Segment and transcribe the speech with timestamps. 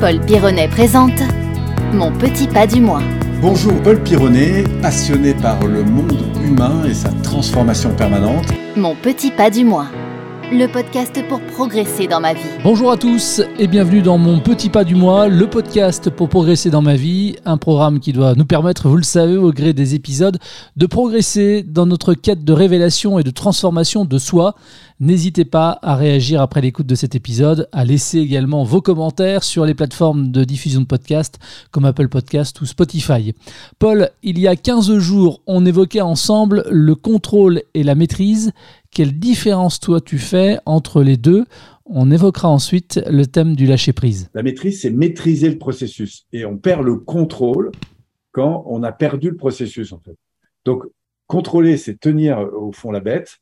[0.00, 1.20] Paul Pironnet présente
[1.92, 3.02] Mon petit pas du mois.
[3.40, 8.46] Bonjour Paul Pironnet, passionné par le monde humain et sa transformation permanente.
[8.76, 9.86] Mon petit pas du mois.
[10.52, 12.40] Le podcast pour progresser dans ma vie.
[12.62, 16.70] Bonjour à tous et bienvenue dans Mon Petit Pas du Mois, le podcast pour progresser
[16.70, 19.94] dans ma vie, un programme qui doit nous permettre, vous le savez, au gré des
[19.94, 20.38] épisodes,
[20.76, 24.54] de progresser dans notre quête de révélation et de transformation de soi.
[25.00, 29.64] N'hésitez pas à réagir après l'écoute de cet épisode, à laisser également vos commentaires sur
[29.64, 31.38] les plateformes de diffusion de podcasts
[31.70, 33.32] comme Apple Podcast ou Spotify.
[33.78, 38.50] Paul, il y a 15 jours, on évoquait ensemble le contrôle et la maîtrise.
[38.90, 41.44] Quelle différence toi tu fais entre les deux?
[41.86, 44.30] On évoquera ensuite le thème du lâcher-prise.
[44.34, 46.26] La maîtrise, c'est maîtriser le processus.
[46.32, 47.70] Et on perd le contrôle
[48.32, 50.16] quand on a perdu le processus, en fait.
[50.64, 50.82] Donc,
[51.28, 53.38] contrôler, c'est tenir au fond la bête.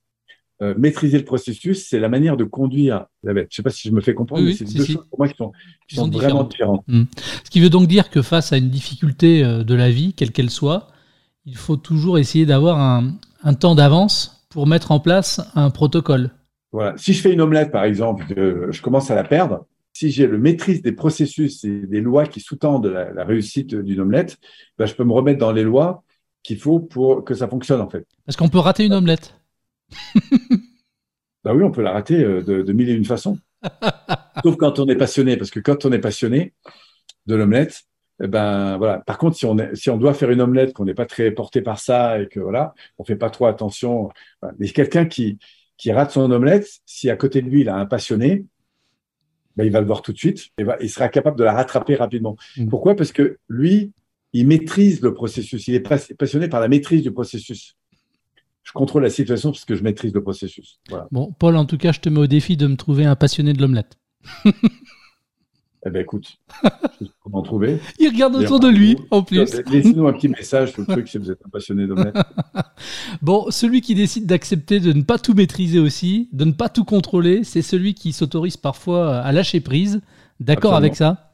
[0.63, 3.49] Euh, maîtriser le processus, c'est la manière de conduire la bête.
[3.51, 5.29] Je ne sais pas si je me fais comprendre, mais c'est deux choses pour moi
[5.29, 6.83] qui sont, vraiment différentes.
[6.89, 7.05] Hmm.
[7.45, 10.33] Ce qui veut donc dire que face à une difficulté euh, de la vie, quelle
[10.33, 10.89] qu'elle soit,
[11.45, 16.31] il faut toujours essayer d'avoir un, temps d'avance pour mettre en place un protocole.
[16.73, 16.95] Voilà.
[16.97, 19.67] Si je fais une omelette, par exemple, je commence à la perdre.
[19.93, 24.39] Si j'ai le maîtrise des processus et des lois qui sous-tendent la, réussite d'une omelette,
[24.79, 26.03] ben, je peux me remettre dans les lois
[26.43, 28.07] qu'il faut pour que ça fonctionne en fait.
[28.27, 29.35] Est-ce qu'on peut rater une omelette
[31.45, 33.39] bah oui, on peut la rater euh, de, mille et une façons.
[34.43, 36.55] Sauf quand on est passionné, parce que quand on est passionné
[37.27, 37.83] de l'omelette,
[38.23, 39.01] eh ben voilà.
[39.01, 41.61] Par contre, si on, si on doit faire une omelette, qu'on n'est pas très porté
[41.61, 44.11] par ça et que voilà, on fait pas trop attention.
[44.59, 45.39] Mais quelqu'un qui,
[45.77, 48.47] qui rate son omelette, si à côté de lui il a un passionné,
[49.57, 51.95] ben, il va le voir tout de suite et il sera capable de la rattraper
[51.97, 52.37] rapidement.
[52.57, 52.69] Mm.
[52.69, 52.95] Pourquoi?
[52.95, 53.93] Parce que lui,
[54.33, 55.67] il maîtrise le processus.
[55.69, 57.77] Il est passionné par la maîtrise du processus
[58.67, 60.81] je contrôle la situation parce que je maîtrise le processus.
[61.13, 63.53] Bon, Paul, en tout cas, je te mets au défi de me trouver un passionné
[63.53, 63.97] de l'omelette.
[64.45, 66.39] eh bien, écoute,
[67.23, 69.55] comment trouver Il regarde autour de lui, en plus.
[69.71, 72.17] Laissez-nous un petit message sur le truc si vous êtes un passionné d'omelette.
[73.23, 76.85] bon, celui qui décide d'accepter de ne pas tout maîtriser aussi, de ne pas tout
[76.85, 80.01] contrôler, c'est celui qui s'autorise parfois à lâcher prise.
[80.41, 81.33] D'accord avec ça?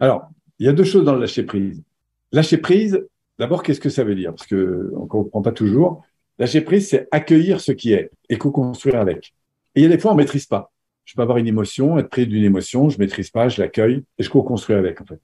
[0.00, 1.84] Alors, il y a deux choses dans le lâcher prise.
[2.32, 3.06] Lâcher prise,
[3.38, 4.34] d'abord, qu'est-ce que ça veut dire?
[4.34, 6.02] Parce qu'on ne comprend pas toujours.
[6.38, 9.34] Lâcher prise, c'est accueillir ce qui est et co-construire avec.
[9.74, 10.72] Et il y a des fois, on maîtrise pas.
[11.04, 14.22] Je peux avoir une émotion, être pris d'une émotion, je maîtrise pas, je l'accueille et
[14.22, 15.20] je co-construis avec, en fait.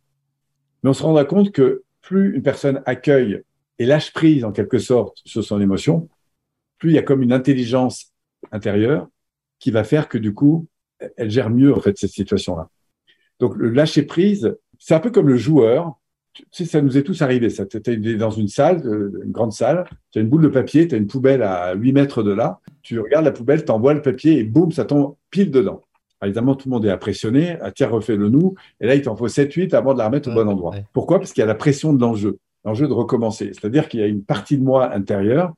[0.82, 3.42] Mais on se rendra compte que plus une personne accueille
[3.78, 6.08] et lâche prise, en quelque sorte, sur son émotion,
[6.78, 8.12] plus il y a comme une intelligence
[8.52, 9.08] intérieure
[9.58, 10.66] qui va faire que, du coup,
[11.16, 12.70] elle gère mieux, en fait, cette situation-là.
[13.40, 15.98] Donc, le lâcher prise, c'est un peu comme le joueur
[16.50, 17.50] tu sais, ça nous est tous arrivé.
[17.50, 20.48] Ça, tu es dans une salle, euh, une grande salle, tu as une boule de
[20.48, 23.70] papier, tu as une poubelle à 8 mètres de là, tu regardes la poubelle, tu
[23.70, 25.82] envoies le papier et boum, ça tombe pile dedans.
[26.22, 29.16] évidemment, tout le monde est impressionné, à tiers refait le nous, et là, il t'en
[29.16, 30.74] faut 7-8 avant de la remettre au bon endroit.
[30.92, 31.18] Pourquoi?
[31.18, 33.52] Parce qu'il y a la pression de l'enjeu, l'enjeu de recommencer.
[33.52, 35.54] C'est-à-dire qu'il y a une partie de moi intérieure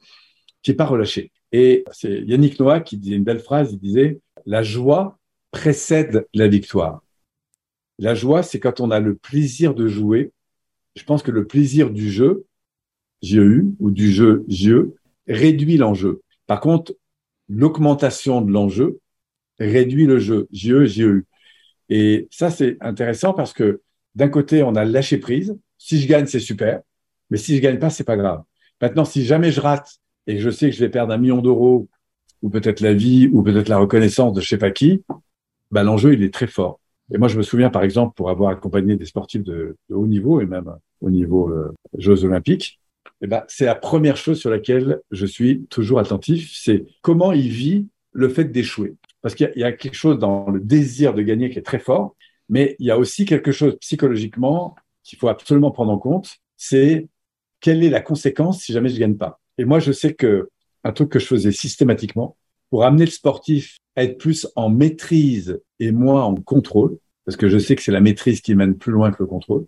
[0.62, 1.32] qui n'est pas relâchée.
[1.52, 5.18] Et c'est Yannick Noah qui disait une belle phrase, il disait, la joie
[5.50, 7.02] précède la victoire.
[7.98, 10.32] La joie, c'est quand on a le plaisir de jouer
[10.94, 12.46] je pense que le plaisir du jeu,
[13.22, 14.94] JEU, ou du jeu JE,
[15.28, 16.22] réduit l'enjeu.
[16.46, 16.94] Par contre,
[17.48, 19.00] l'augmentation de l'enjeu
[19.58, 21.26] réduit le jeu, JE, JEU.
[21.88, 23.82] Et ça, c'est intéressant parce que
[24.14, 25.56] d'un côté, on a lâché prise.
[25.78, 26.80] Si je gagne, c'est super.
[27.30, 28.42] Mais si je gagne pas, c'est pas grave.
[28.80, 31.88] Maintenant, si jamais je rate et je sais que je vais perdre un million d'euros,
[32.42, 35.02] ou peut-être la vie, ou peut-être la reconnaissance de je sais pas qui,
[35.70, 36.80] ben, l'enjeu, il est très fort.
[37.12, 40.40] Et moi, je me souviens, par exemple, pour avoir accompagné des sportifs de, haut niveau
[40.40, 42.80] et même au niveau euh, Jeux olympiques,
[43.22, 47.48] eh ben, c'est la première chose sur laquelle je suis toujours attentif, c'est comment il
[47.48, 48.96] vit le fait d'échouer.
[49.22, 52.16] Parce qu'il y, a quelque chose dans le désir de gagner qui est très fort,
[52.48, 57.08] mais il y a aussi quelque chose psychologiquement qu'il faut absolument prendre en compte, c'est
[57.60, 59.40] quelle est la conséquence si jamais je gagne pas.
[59.58, 60.48] Et moi, je sais que
[60.84, 62.36] un truc que je faisais systématiquement
[62.70, 67.48] pour amener le sportif à être plus en maîtrise et moins en contrôle, parce que
[67.48, 69.66] je sais que c'est la maîtrise qui mène plus loin que le contrôle,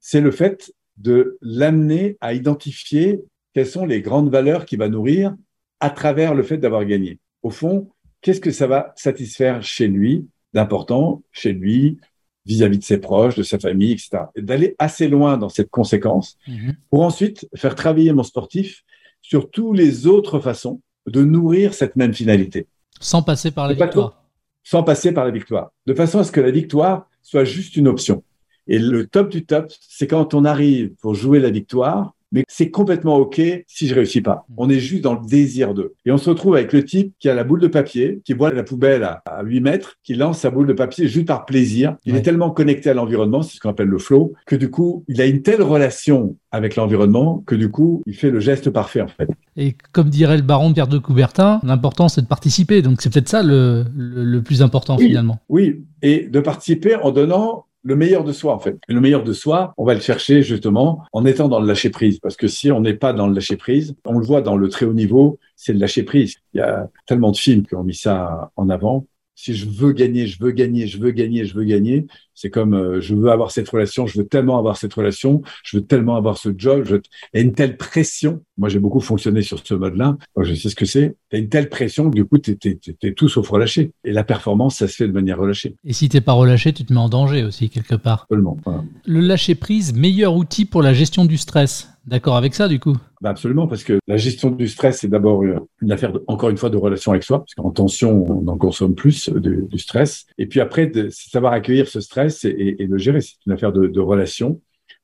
[0.00, 3.20] c'est le fait de l'amener à identifier
[3.52, 5.34] quelles sont les grandes valeurs qu'il va nourrir
[5.80, 7.18] à travers le fait d'avoir gagné.
[7.42, 7.90] Au fond,
[8.20, 11.98] qu'est-ce que ça va satisfaire chez lui d'important, chez lui,
[12.46, 14.24] vis-à-vis de ses proches, de sa famille, etc.
[14.36, 16.76] Et d'aller assez loin dans cette conséquence mhm.
[16.90, 18.84] pour ensuite faire travailler mon sportif
[19.20, 22.66] sur toutes les autres façons de nourrir cette même finalité.
[23.00, 24.24] Sans passer par la victoire.
[24.62, 25.72] Sans passer par la victoire.
[25.86, 28.22] De façon à ce que la victoire soit juste une option.
[28.66, 32.70] Et le top du top, c'est quand on arrive pour jouer la victoire, mais c'est
[32.70, 34.44] complètement OK si je réussis pas.
[34.56, 35.94] On est juste dans le désir d'eux.
[36.04, 38.52] Et on se retrouve avec le type qui a la boule de papier, qui voit
[38.52, 41.96] la poubelle à, 8 mètres, qui lance sa boule de papier juste par plaisir.
[42.04, 45.04] Il est tellement connecté à l'environnement, c'est ce qu'on appelle le flow, que du coup,
[45.06, 49.00] il a une telle relation avec l'environnement que du coup, il fait le geste parfait
[49.00, 49.28] en fait.
[49.56, 52.82] Et comme dirait le baron Pierre de Coubertin, l'important c'est de participer.
[52.82, 55.38] Donc c'est peut-être ça le, le, plus important finalement.
[55.48, 58.76] Oui, et de participer en donnant le meilleur de soi en fait.
[58.88, 61.90] Et le meilleur de soi, on va le chercher justement en étant dans le lâcher
[61.90, 62.18] prise.
[62.18, 64.68] Parce que si on n'est pas dans le lâcher prise, on le voit dans le
[64.68, 66.36] très haut niveau, c'est le lâcher prise.
[66.54, 69.92] Il y a tellement de films qui ont mis ça en avant si je veux
[69.92, 73.30] gagner, je veux gagner, je veux gagner, je veux gagner, c'est comme euh, je veux
[73.30, 76.84] avoir cette relation, je veux tellement avoir cette relation, je veux tellement avoir ce job,
[76.84, 76.96] je...
[77.32, 78.42] et une telle pression.
[78.58, 80.16] Moi, j'ai beaucoup fonctionné sur ce mode-là.
[80.40, 81.16] Je sais ce que c'est.
[81.30, 83.90] Tu as une telle pression que du coup, tu es, tout sauf relâché.
[84.04, 85.76] Et la performance, ça se fait de manière relâchée.
[85.84, 88.26] Et si t'es pas relâché, tu te mets en danger aussi quelque part.
[88.30, 88.56] Seulement.
[89.04, 91.88] Le lâcher prise, meilleur outil pour la gestion du stress?
[92.06, 92.96] D'accord avec ça, du coup?
[93.20, 96.70] Bah absolument, parce que la gestion du stress, c'est d'abord une affaire, encore une fois,
[96.70, 100.26] de relation avec soi, parce qu'en tension, on en consomme plus du, stress.
[100.36, 104.00] Et puis après, de savoir accueillir ce stress et, le gérer, c'est une affaire de
[104.00, 104.60] relation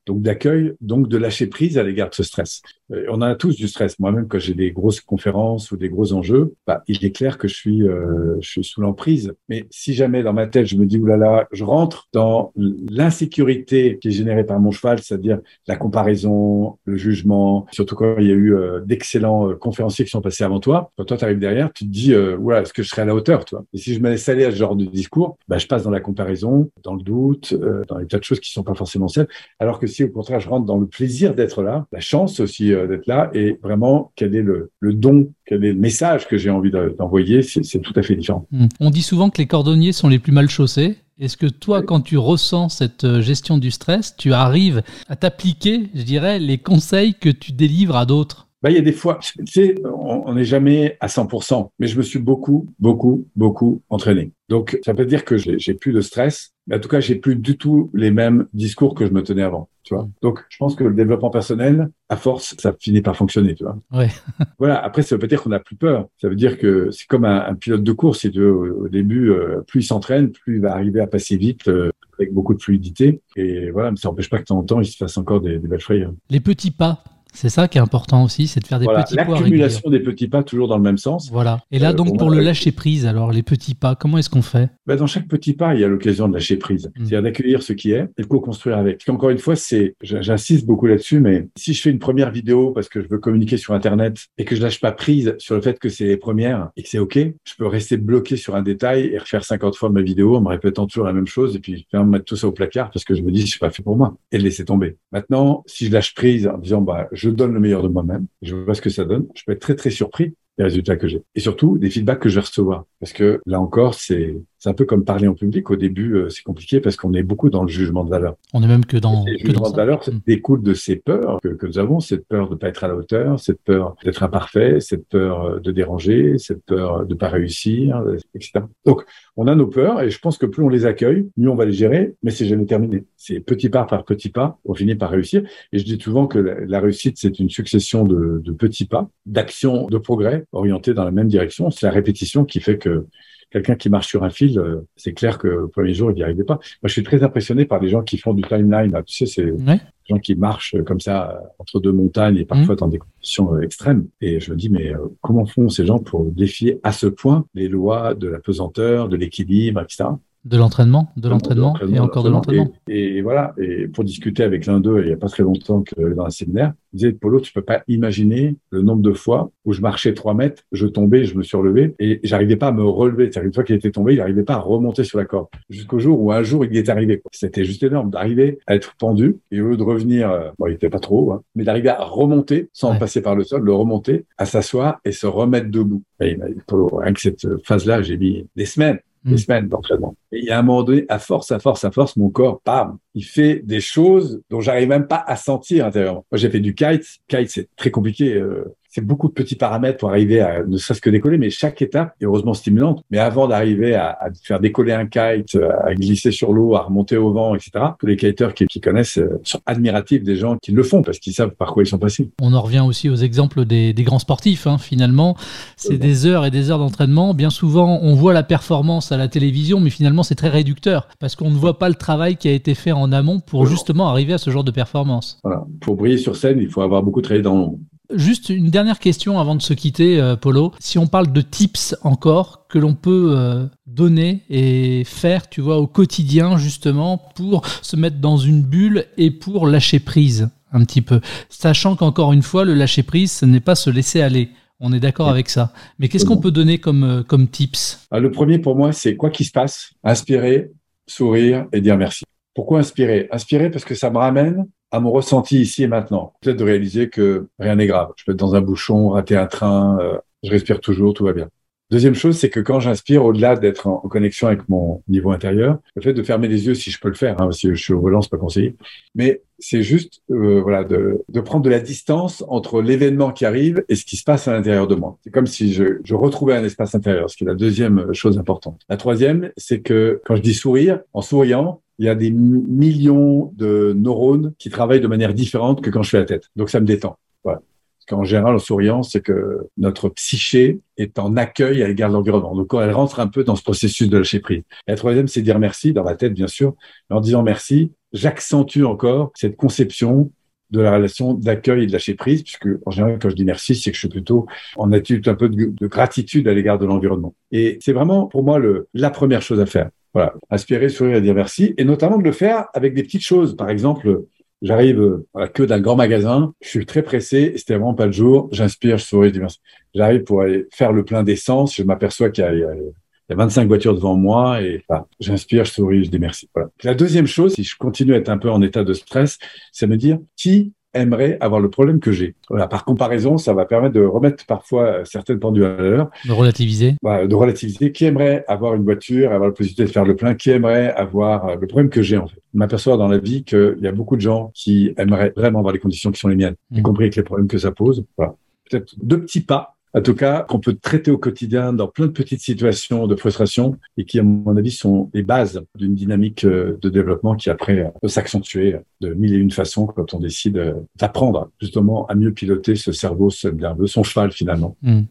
[0.06, 2.62] donc d'accueil, donc de lâcher prise à l'égard de ce stress.
[2.92, 3.98] Euh, on a tous du stress.
[3.98, 7.48] Moi-même, quand j'ai des grosses conférences ou des gros enjeux, bah, il est clair que
[7.48, 9.32] je suis, euh, je suis sous l'emprise.
[9.48, 14.08] Mais si jamais dans ma tête, je me dis, oulala, je rentre dans l'insécurité qui
[14.08, 18.34] est générée par mon cheval, c'est-à-dire la comparaison, le jugement, surtout quand il y a
[18.34, 21.84] eu euh, d'excellents conférenciers qui sont passés avant toi, quand toi tu arrives derrière, tu
[21.84, 23.64] te dis, voilà, est-ce que je serai à la hauteur, toi?
[23.72, 25.90] Et si je me laisse aller à ce genre de discours, bah, je passe dans
[25.90, 27.54] la comparaison, dans le doute,
[27.88, 29.28] dans des tas de choses qui sont pas forcément celles.
[29.58, 32.72] Alors que si au contraire je rentre dans le plaisir d'être là, la chance aussi
[32.79, 36.50] euh, d'être là et vraiment quel est le, don, quel est le message que j'ai
[36.50, 38.46] envie d'envoyer, c'est tout à fait différent.
[38.50, 38.66] Hmm.
[38.80, 40.96] On dit souvent que les cordonniers sont les plus mal chaussés.
[41.18, 45.90] Est-ce que toi, quand tu ressens cette euh, gestion du stress, tu arrives à t'appliquer,
[45.94, 48.48] je dirais, les conseils que tu délivres à d'autres?
[48.62, 51.96] Bah, il y a des fois, tu sais, on n'est jamais à 100%, mais je
[51.96, 54.32] me suis beaucoup, beaucoup, beaucoup entraîné.
[54.50, 57.36] Donc, ça peut dire que j'ai plus de stress, mais en tout cas, j'ai plus
[57.36, 60.08] du tout les mêmes discours que je me tenais avant, tu vois.
[60.22, 63.78] Donc, je pense que le développement personnel, à force, ça finit par fonctionner, tu vois.
[63.92, 64.08] Ouais.
[64.58, 64.82] voilà.
[64.82, 66.08] Après, ça veut pas dire qu'on a plus peur.
[66.18, 68.52] Ça veut dire que c'est comme un, pilote de course, si tu veux.
[68.52, 71.68] Au, début, euh, plus il s'entraîne, plus il va arriver à passer vite.
[71.68, 73.22] Euh, avec beaucoup de fluidité.
[73.36, 75.40] Et voilà, mais ça n'empêche pas que de temps en temps, il se fasse encore
[75.40, 76.12] des, des belles frayeurs.
[76.28, 79.24] Les petits pas, c'est ça qui est important aussi, c'est de faire des petits pas.
[79.24, 81.30] L'accumulation des petits pas, toujours dans le même sens.
[81.30, 81.60] Voilà.
[81.70, 84.42] Et là, euh, donc, pour le lâcher prise, alors, les petits pas, comment est-ce qu'on
[84.42, 84.70] fait?
[84.86, 86.86] Ben, Dans chaque petit pas, il y a l'occasion de lâcher prise.
[86.86, 86.90] Mm.
[86.98, 88.98] C'est-à-dire d'accueillir ce qui est et de co-construire avec.
[88.98, 92.72] Parce qu'encore une fois, c'est, j'insiste beaucoup là-dessus, mais si je fais une première vidéo
[92.72, 95.60] parce que je veux communiquer sur Internet et que je lâche pas prise sur le
[95.60, 98.62] fait que c'est les premières et que c'est OK, je peux rester bloqué sur un
[98.62, 101.58] détail et refaire 50 fois ma vidéo en me répétant toujours la même chose et
[101.58, 103.82] puis me mettre tout ça au placard parce que je me dis, c'est pas fait
[103.82, 104.96] pour moi et le laisser tomber.
[105.12, 108.26] Maintenant, si je lâche prise en disant, bah, je donne le meilleur de moi, même
[108.40, 109.28] Je vois ce que ça donne.
[109.34, 111.22] Je peux être très, très surpris des résultats que j'ai.
[111.34, 112.86] Et surtout, des feedbacks que je vais recevoir.
[112.98, 115.70] Parce que là encore, c'est c'est un peu comme parler en public.
[115.70, 118.36] Au début, euh, c'est compliqué parce qu'on est beaucoup dans le jugement de valeur.
[118.52, 120.20] On est même que dans le jugement de valeur ça mm.
[120.26, 122.88] découle de ces peurs que, que, nous avons, cette peur de ne pas être à
[122.88, 127.18] la hauteur, cette peur d'être imparfait, cette peur euh, de déranger, cette peur de ne
[127.18, 128.04] pas réussir,
[128.34, 128.66] etc.
[128.84, 129.04] Donc,
[129.36, 131.64] on a nos peurs et je pense que plus on les accueille, mieux on va
[131.64, 133.04] les gérer, mais c'est jamais terminé.
[133.16, 135.42] C'est petit pas par petit pas, on finit par réussir.
[135.72, 139.86] Et je dis souvent que la, réussite, c'est une succession de, de petits pas, d'actions
[139.86, 141.70] de progrès orientés dans la même direction.
[141.70, 143.06] C'est la répétition qui fait que
[143.50, 146.22] quelqu'un qui marche sur un fil, euh, c'est clair que le premier jour, il n'y
[146.22, 146.54] arrivait pas.
[146.54, 148.92] Moi, je suis très impressionné par des gens qui font du timeline.
[149.06, 152.44] Tu sais, c'est des gens qui marchent euh, comme ça euh, entre deux montagnes et
[152.44, 152.78] parfois mmh.
[152.78, 154.06] dans des conditions extrêmes.
[154.20, 157.68] Et je me dis, mais comment font ces gens pour défier à ce point les
[157.68, 160.10] lois de la pesanteur, de l'équilibre, etc.
[160.44, 162.72] De l'entraînement, de l'entraînement et encore de l'entraînement.
[162.88, 166.14] Et, voilà, et pour discuter avec l'un d'eux, il n'y a pas très longtemps que
[166.14, 169.74] dans un séminaire, il disait, Polo, tu peux pas imaginer le nombre de fois où
[169.74, 172.82] je marchais trois mètres, je tombais, je me suis relevé et j'arrivais pas à me
[172.82, 173.24] relever.
[173.24, 175.48] C'est-à-dire une fois qu'il était tombé, il n'arrivait pas à remonter sur la corde.
[175.68, 177.22] Jusqu'au jour où un jour il y est arrivé.
[177.32, 180.72] C'était juste énorme d'arriver à être pendu et au lieu de revenir, euh, bon, il
[180.72, 184.24] était pas trop, hein, mais d'arriver à remonter sans passer par le sol, le remonter,
[184.38, 186.02] à s'asseoir et se remettre debout.
[186.20, 189.38] Et il m'a dit, Polo, rien que cette phase-là, j'ai mis des semaines des mm.
[189.38, 190.14] semaines d'entraînement.
[190.32, 192.60] Et il y a un moment donné, à force, à force, à force, mon corps,
[192.64, 196.24] bam, il fait des choses dont j'arrive même pas à sentir intérieurement.
[196.30, 197.04] Moi, j'ai fait du kite.
[197.28, 198.34] Kite, c'est très compliqué.
[198.34, 201.80] Euh, c'est beaucoup de petits paramètres pour arriver à ne serait-ce que décoller, mais chaque
[201.80, 203.02] étape est heureusement stimulante.
[203.10, 207.16] Mais avant d'arriver à, à, faire décoller un kite, à glisser sur l'eau, à remonter
[207.16, 210.72] au vent, etc., tous les kiteurs qui, qui, connaissent euh, sont admiratifs des gens qui
[210.72, 212.30] le font parce qu'ils savent par quoi ils sont passés.
[212.40, 214.66] On en revient aussi aux exemples des, des grands sportifs.
[214.66, 215.36] Hein, finalement,
[215.76, 217.34] c'est des heures et des heures d'entraînement.
[217.34, 221.36] Bien souvent, on voit la performance à la télévision, mais finalement, c'est très réducteur parce
[221.36, 224.32] qu'on ne voit pas le travail qui a été fait en amont pour justement arriver
[224.32, 225.38] à ce genre de performance.
[225.44, 225.64] Voilà.
[225.80, 227.78] Pour briller sur scène, il faut avoir beaucoup travaillé dans l'ombre.
[228.12, 230.72] Juste une dernière question avant de se quitter, euh, Polo.
[230.80, 235.78] Si on parle de tips encore que l'on peut euh, donner et faire, tu vois,
[235.78, 241.02] au quotidien justement pour se mettre dans une bulle et pour lâcher prise un petit
[241.02, 244.50] peu, sachant qu'encore une fois, le lâcher prise, ce n'est pas se laisser aller.
[244.80, 245.72] On est d'accord avec ça.
[245.98, 248.06] Mais qu'est-ce qu'on peut donner comme, euh, comme tips?
[248.10, 250.72] Ah, Le premier pour moi, c'est quoi qu'il se passe, inspirer,
[251.06, 252.24] sourire et dire merci.
[252.54, 253.28] Pourquoi inspirer?
[253.30, 256.34] Inspirer parce que ça me ramène à mon ressenti ici et maintenant.
[256.40, 258.12] Peut-être de réaliser que rien n'est grave.
[258.16, 261.32] Je peux être dans un bouchon, rater un train, euh, je respire toujours, tout va
[261.32, 261.48] bien.
[261.90, 266.02] Deuxième chose, c'est que quand j'inspire, au-delà d'être en, connexion avec mon niveau intérieur, le
[266.02, 267.92] fait de fermer les yeux, si je peux le faire, hein, parce que je suis
[267.92, 268.76] au volant, c'est pas conseillé,
[269.16, 273.84] mais c'est juste, euh, voilà, de, de, prendre de la distance entre l'événement qui arrive
[273.88, 275.18] et ce qui se passe à l'intérieur de moi.
[275.24, 278.38] C'est comme si je, je retrouvais un espace intérieur, ce qui est la deuxième chose
[278.38, 278.80] importante.
[278.88, 283.52] La troisième, c'est que quand je dis sourire, en souriant, il y a des millions
[283.56, 286.48] de neurones qui travaillent de manière différente que quand je fais la tête.
[286.56, 287.18] Donc ça me détend.
[287.44, 287.58] Voilà.
[287.58, 292.14] Parce qu'en général, en souriant, c'est que notre psyché est en accueil à l'égard de
[292.14, 292.56] l'environnement.
[292.56, 294.62] Donc elle rentre un peu dans ce processus de lâcher prise.
[294.86, 296.74] La troisième, c'est dire merci dans la tête, bien sûr.
[297.10, 300.32] Mais en disant merci, j'accentue encore cette conception
[300.70, 303.74] de la relation d'accueil et de lâcher prise, puisque en général, quand je dis merci,
[303.74, 306.86] c'est que je suis plutôt en attitude un peu de, de gratitude à l'égard de
[306.86, 307.34] l'environnement.
[307.52, 308.58] Et c'est vraiment pour moi
[308.94, 309.90] la première chose à faire.
[310.12, 313.56] Voilà, aspirer, sourire et dire merci, et notamment de le faire avec des petites choses.
[313.56, 314.24] Par exemple,
[314.60, 318.12] j'arrive à la queue d'un grand magasin, je suis très pressé, c'était vraiment pas le
[318.12, 319.60] jour, j'inspire, je souris, je dis merci.
[319.94, 324.16] J'arrive pour aller faire le plein d'essence, je m'aperçois qu'il y, a 25 voitures devant
[324.16, 324.84] moi, et
[325.20, 326.48] j'inspire, je souris, je dis merci.
[326.82, 329.38] La deuxième chose, si je continue à être un peu en état de stress,
[329.70, 332.34] c'est me dire qui aimerait avoir le problème que j'ai.
[332.48, 336.10] Voilà, par comparaison, ça va permettre de remettre parfois certaines pendules à l'heure.
[336.26, 336.96] De relativiser.
[337.02, 337.92] Voilà, de relativiser.
[337.92, 340.34] Qui aimerait avoir une voiture, avoir la possibilité de faire le plein?
[340.34, 342.40] Qui aimerait avoir euh, le problème que j'ai en fait?
[342.54, 345.78] M'aperçois dans la vie qu'il y a beaucoup de gens qui aimeraient vraiment avoir les
[345.78, 346.82] conditions qui sont les miennes, y mmh.
[346.82, 348.04] compris avec les problèmes que ça pose.
[348.16, 348.34] Voilà.
[348.68, 352.12] Peut-être deux petits pas en tout cas, qu'on peut traiter au quotidien dans plein de
[352.12, 356.78] petites situations de frustration et qui, à mon avis, sont les bases d'une dynamique euh,
[356.80, 360.74] de développement qui après peut s'accentuer de mille et une façons quand on décide euh,
[360.96, 364.76] d'apprendre justement à mieux piloter ce cerveau, ce nerveux, son cheval finalement.
[364.82, 365.02] Mmh.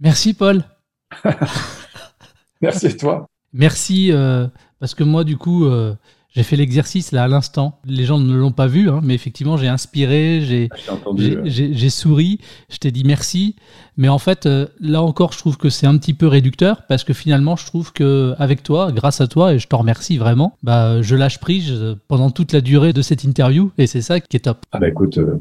[0.00, 0.62] Merci Paul.
[2.60, 3.26] Merci à toi.
[3.52, 4.46] Merci euh,
[4.78, 5.94] parce que moi du coup euh,
[6.34, 7.80] j'ai fait l'exercice là à l'instant.
[7.86, 10.68] Les gens ne l'ont pas vu, hein, mais effectivement, j'ai inspiré, j'ai
[11.16, 13.56] j'ai souri, je t'ai dit merci.
[13.96, 17.02] Mais en fait, euh, là encore, je trouve que c'est un petit peu réducteur parce
[17.02, 20.56] que finalement, je trouve que avec toi, grâce à toi, et je te remercie vraiment,
[20.62, 24.36] bah, je lâche prise pendant toute la durée de cette interview et c'est ça qui
[24.36, 24.58] est top.
[24.72, 25.40] Ah bah écoute, euh,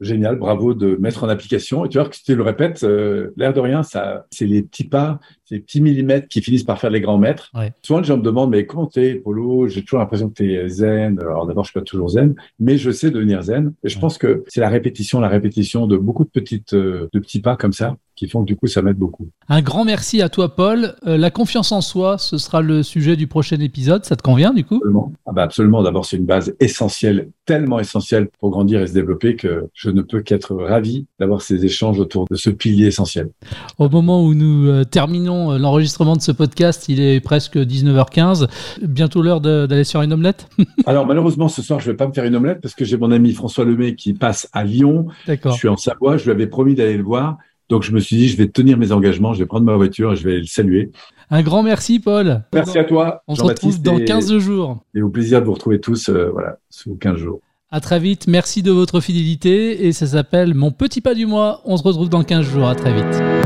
[0.00, 1.84] génial, bravo de mettre en application.
[1.84, 4.62] Et tu vois que si tu le répètes, euh, l'air de rien, ça, c'est les
[4.62, 7.50] petits pas, ces petits millimètres qui finissent par faire les grands mètres.
[7.54, 7.72] Ouais.
[7.82, 9.66] Souvent, les gens me demandent, mais comment t'es, Polo?
[9.68, 11.18] J'ai toujours l'impression que t'es zen.
[11.20, 13.72] Alors d'abord, je suis pas toujours zen, mais je sais devenir zen.
[13.84, 14.00] Et je Ouais.
[14.00, 17.56] pense que c'est la répétition, la répétition de beaucoup de petites, euh, de petits pas
[17.56, 19.30] comme ça qui font que du coup, ça m'aide beaucoup.
[19.48, 20.94] Un grand merci à toi, Paul.
[21.06, 24.04] Euh, la confiance en soi, ce sera le sujet du prochain épisode.
[24.04, 24.74] Ça te convient du coup?
[24.76, 25.12] Absolument.
[25.24, 25.82] Ah bah absolument.
[25.82, 30.02] D'abord, c'est une base essentielle, tellement essentielle pour grandir et se développer que je ne
[30.02, 33.30] peux qu'être ravi d'avoir ces échanges autour de ce pilier essentiel.
[33.78, 38.48] Au moment où nous euh, terminons euh, l'enregistrement de ce podcast, il est presque 19h15.
[38.82, 40.48] Bientôt l'heure d'aller sur une omelette
[40.86, 43.10] Alors malheureusement, ce soir, je vais pas me faire une omelette parce que j'ai mon
[43.10, 45.06] ami François Lemay qui passe à Lyon.
[45.26, 46.16] Je suis en Savoie.
[46.16, 47.38] Je lui avais promis d'aller le voir.
[47.68, 49.32] Donc je me suis dit, je vais tenir mes engagements.
[49.32, 50.90] Je vais prendre ma voiture et je vais le saluer.
[51.30, 52.42] Un grand merci, Paul.
[52.52, 53.22] Merci à toi.
[53.28, 54.82] On se retrouve dans et- 15 jours.
[54.94, 57.40] Et au plaisir de vous retrouver tous, euh, voilà, sous 15 jours.
[57.70, 58.26] À très vite.
[58.26, 59.86] Merci de votre fidélité.
[59.86, 61.62] Et ça s'appelle Mon petit pas du mois.
[61.64, 62.66] On se retrouve dans 15 jours.
[62.66, 63.39] À très vite.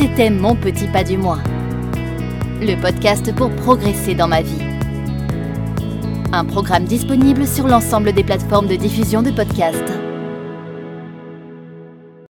[0.00, 1.40] C'était Mon Petit Pas du Mois,
[2.62, 4.62] le podcast pour progresser dans ma vie.
[6.32, 10.09] Un programme disponible sur l'ensemble des plateformes de diffusion de podcasts.